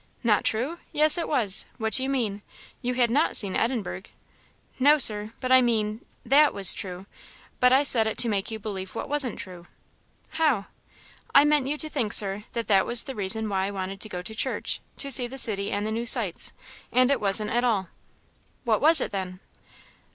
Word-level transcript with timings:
"Not 0.23 0.43
true? 0.43 0.79
Yes, 0.91 1.15
it 1.19 1.27
was; 1.27 1.67
what 1.77 1.93
do 1.93 2.01
you 2.01 2.09
mean? 2.09 2.41
you 2.81 2.95
had 2.95 3.11
not 3.11 3.37
seen 3.37 3.55
Edinburgh." 3.55 4.05
"No, 4.79 4.97
Sir; 4.97 5.31
but 5.39 5.51
I 5.51 5.61
mean 5.61 6.03
that 6.25 6.55
was 6.55 6.73
true; 6.73 7.05
but 7.59 7.71
I 7.71 7.83
said 7.83 8.07
it 8.07 8.17
to 8.17 8.27
make 8.27 8.49
you 8.49 8.57
believe 8.57 8.95
what 8.95 9.07
wasn't 9.07 9.37
true." 9.37 9.67
"How?" 10.29 10.65
"I 11.35 11.45
meant 11.45 11.67
you 11.67 11.77
to 11.77 11.87
think, 11.87 12.13
Sir, 12.13 12.45
that 12.53 12.65
that 12.67 12.87
was 12.87 13.03
the 13.03 13.13
reason 13.13 13.47
why 13.47 13.67
I 13.67 13.69
wanted 13.69 14.01
to 14.01 14.09
go 14.09 14.23
to 14.23 14.33
church 14.33 14.81
to 14.97 15.11
see 15.11 15.27
the 15.27 15.37
city 15.37 15.69
and 15.69 15.85
the 15.85 15.91
new 15.91 16.07
sights; 16.07 16.51
and 16.91 17.11
it 17.11 17.21
wasn't 17.21 17.51
at 17.51 17.63
all." 17.63 17.89
"What 18.63 18.81
was 18.81 19.01
it 19.01 19.11
then?" 19.11 19.39